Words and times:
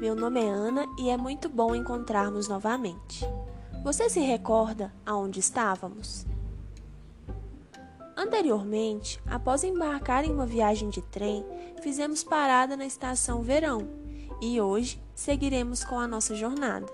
meu 0.00 0.16
nome 0.16 0.40
é 0.40 0.48
Ana 0.48 0.84
e 0.98 1.08
é 1.08 1.16
muito 1.16 1.48
bom 1.48 1.76
encontrarmos 1.76 2.48
novamente. 2.48 3.24
Você 3.84 4.10
se 4.10 4.18
recorda 4.18 4.92
aonde 5.06 5.38
estávamos? 5.38 6.26
Anteriormente, 8.16 9.22
após 9.24 9.62
embarcar 9.62 10.24
em 10.24 10.32
uma 10.32 10.44
viagem 10.44 10.88
de 10.88 11.00
trem, 11.02 11.46
fizemos 11.80 12.24
parada 12.24 12.76
na 12.76 12.84
estação 12.84 13.42
Verão 13.42 13.88
e 14.40 14.60
hoje 14.60 15.00
seguiremos 15.14 15.84
com 15.84 16.00
a 16.00 16.08
nossa 16.08 16.34
jornada. 16.34 16.86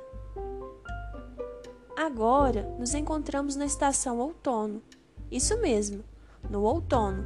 Agora 1.97 2.63
nos 2.79 2.93
encontramos 2.93 3.57
na 3.57 3.65
estação 3.65 4.19
Outono. 4.19 4.83
Isso 5.31 5.59
mesmo, 5.63 6.05
no 6.51 6.63
outono, 6.63 7.25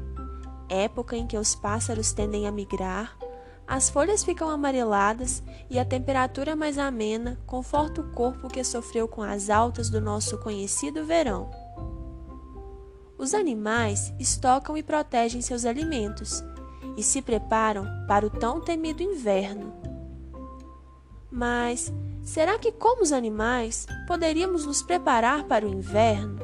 época 0.69 1.16
em 1.16 1.27
que 1.27 1.37
os 1.37 1.57
pássaros 1.57 2.12
tendem 2.12 2.47
a 2.47 2.53
migrar, 2.53 3.19
as 3.66 3.91
folhas 3.91 4.23
ficam 4.23 4.48
amareladas 4.48 5.43
e 5.69 5.79
a 5.79 5.84
temperatura 5.84 6.55
mais 6.55 6.79
amena 6.79 7.38
conforta 7.47 8.01
o 8.01 8.12
corpo 8.12 8.48
que 8.48 8.62
sofreu 8.62 9.09
com 9.09 9.23
as 9.23 9.51
altas 9.51 9.91
do 9.91 10.01
nosso 10.01 10.38
conhecido 10.38 11.05
verão. 11.05 11.51
Os 13.19 13.34
animais 13.34 14.15
estocam 14.21 14.77
e 14.77 14.83
protegem 14.83 15.41
seus 15.41 15.65
alimentos 15.65 16.45
e 16.97 17.02
se 17.02 17.21
preparam 17.21 17.87
para 18.07 18.27
o 18.27 18.30
tão 18.30 18.60
temido 18.60 19.02
inverno. 19.02 19.74
Mas 21.30 21.93
será 22.23 22.59
que, 22.59 22.71
como 22.71 23.02
os 23.02 23.10
animais, 23.10 23.87
poderíamos 24.07 24.65
nos 24.65 24.80
preparar 24.80 25.45
para 25.45 25.66
o 25.66 25.69
inverno? 25.69 26.38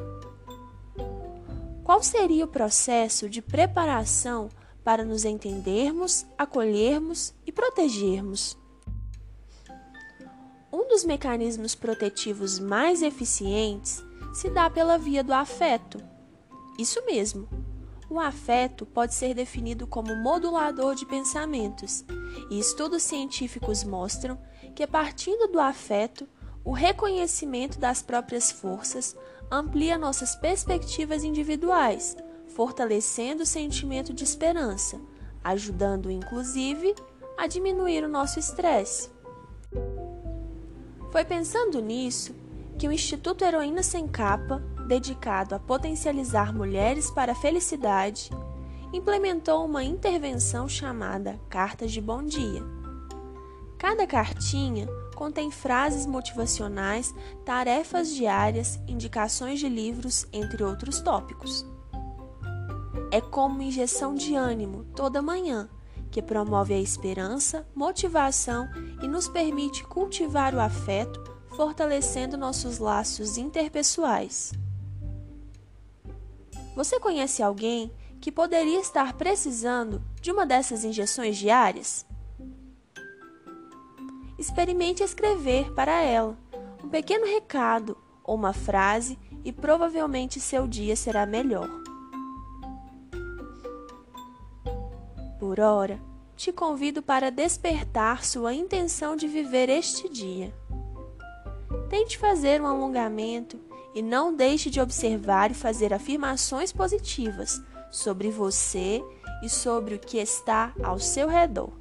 Qual 1.83 2.03
seria 2.03 2.45
o 2.45 2.49
processo 2.49 3.29
de 3.29 3.41
preparação 3.41 4.49
para 4.83 5.05
nos 5.05 5.25
entendermos, 5.25 6.25
acolhermos 6.37 7.33
e 7.45 7.51
protegermos? 7.51 8.57
Um 10.71 10.87
dos 10.87 11.05
mecanismos 11.05 11.75
protetivos 11.75 12.59
mais 12.59 13.01
eficientes 13.01 14.03
se 14.33 14.49
dá 14.49 14.69
pela 14.69 14.97
via 14.97 15.23
do 15.23 15.31
afeto. 15.31 16.01
Isso 16.77 17.05
mesmo. 17.05 17.47
O 18.09 18.19
afeto 18.19 18.85
pode 18.85 19.13
ser 19.13 19.33
definido 19.33 19.87
como 19.87 20.15
modulador 20.15 20.95
de 20.95 21.05
pensamentos, 21.05 22.03
e 22.49 22.59
estudos 22.59 23.03
científicos 23.03 23.83
mostram 23.83 24.37
que, 24.75 24.85
partindo 24.85 25.47
do 25.47 25.59
afeto, 25.59 26.27
o 26.63 26.71
reconhecimento 26.71 27.79
das 27.79 28.01
próprias 28.01 28.51
forças 28.51 29.15
amplia 29.51 29.97
nossas 29.97 30.35
perspectivas 30.35 31.23
individuais, 31.23 32.15
fortalecendo 32.55 33.43
o 33.43 33.45
sentimento 33.45 34.13
de 34.13 34.23
esperança, 34.23 34.99
ajudando 35.43 36.11
inclusive 36.11 36.95
a 37.37 37.47
diminuir 37.47 38.03
o 38.03 38.09
nosso 38.09 38.39
estresse. 38.39 39.09
Foi 41.11 41.25
pensando 41.25 41.81
nisso 41.81 42.33
que 42.77 42.87
o 42.87 42.91
Instituto 42.91 43.43
Heroína 43.43 43.83
Sem 43.83 44.07
Capa, 44.07 44.59
dedicado 44.87 45.55
a 45.55 45.59
potencializar 45.59 46.53
mulheres 46.53 47.11
para 47.11 47.31
a 47.31 47.35
felicidade, 47.35 48.29
implementou 48.91 49.65
uma 49.65 49.83
intervenção 49.83 50.67
chamada 50.67 51.39
Cartas 51.49 51.91
de 51.91 52.01
Bom 52.01 52.23
Dia. 52.23 52.63
Cada 53.77 54.07
cartinha 54.07 54.87
contém 55.15 55.51
frases 55.51 56.05
motivacionais, 56.05 57.13
tarefas 57.45 58.09
diárias, 58.09 58.79
indicações 58.87 59.59
de 59.59 59.69
livros, 59.69 60.27
entre 60.31 60.63
outros 60.63 61.01
tópicos. 61.01 61.65
É 63.13 63.21
como 63.21 63.61
injeção 63.61 64.15
de 64.15 64.33
ânimo 64.33 64.85
toda 64.95 65.21
manhã, 65.21 65.69
que 66.09 66.19
promove 66.19 66.73
a 66.73 66.79
esperança, 66.79 67.63
motivação 67.75 68.67
e 69.03 69.07
nos 69.07 69.27
permite 69.27 69.83
cultivar 69.83 70.55
o 70.55 70.59
afeto, 70.59 71.23
fortalecendo 71.55 72.35
nossos 72.35 72.79
laços 72.79 73.37
interpessoais. 73.37 74.51
Você 76.75 76.99
conhece 76.99 77.43
alguém 77.43 77.93
que 78.19 78.31
poderia 78.31 78.79
estar 78.79 79.13
precisando 79.13 80.01
de 80.19 80.31
uma 80.31 80.43
dessas 80.43 80.83
injeções 80.83 81.37
diárias? 81.37 82.07
experimente 84.39 85.03
escrever 85.03 85.71
para 85.73 86.01
ela 86.01 86.35
um 86.83 86.89
pequeno 86.89 87.25
recado 87.27 87.95
ou 88.23 88.33
uma 88.35 88.53
frase 88.53 89.19
e 89.45 89.53
provavelmente 89.53 90.39
seu 90.39 90.67
dia 90.67 90.95
será 90.95 91.27
melhor. 91.27 91.92
Por 95.43 95.59
ora, 95.59 95.99
te 96.37 96.53
convido 96.53 97.01
para 97.03 97.29
despertar 97.29 98.23
sua 98.23 98.53
intenção 98.53 99.13
de 99.13 99.27
viver 99.27 99.67
este 99.67 100.07
dia. 100.07 100.55
Tente 101.89 102.17
fazer 102.17 102.61
um 102.61 102.65
alongamento 102.65 103.59
e 103.93 104.01
não 104.01 104.33
deixe 104.33 104.69
de 104.69 104.79
observar 104.79 105.51
e 105.51 105.53
fazer 105.53 105.93
afirmações 105.93 106.71
positivas 106.71 107.61
sobre 107.91 108.31
você 108.31 109.03
e 109.43 109.49
sobre 109.49 109.95
o 109.95 109.99
que 109.99 110.17
está 110.17 110.73
ao 110.81 110.97
seu 110.97 111.27
redor. 111.27 111.73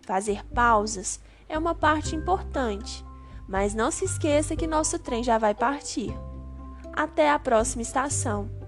Fazer 0.00 0.42
pausas 0.54 1.20
é 1.46 1.58
uma 1.58 1.74
parte 1.74 2.16
importante, 2.16 3.04
mas 3.46 3.74
não 3.74 3.90
se 3.90 4.06
esqueça 4.06 4.56
que 4.56 4.66
nosso 4.66 4.98
trem 4.98 5.22
já 5.22 5.36
vai 5.36 5.54
partir. 5.54 6.14
Até 6.94 7.30
a 7.30 7.38
próxima 7.38 7.82
estação! 7.82 8.65